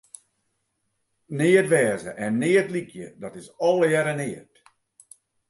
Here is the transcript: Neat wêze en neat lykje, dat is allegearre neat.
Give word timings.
Neat 1.37 1.67
wêze 1.73 2.11
en 2.25 2.33
neat 2.41 2.67
lykje, 2.75 3.05
dat 3.23 3.33
is 3.41 3.47
allegearre 3.67 4.13
neat. 4.21 4.53